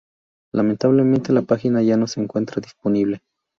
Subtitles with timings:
[0.51, 3.21] Lamentablemente la pagina ya no se encuentra disponible.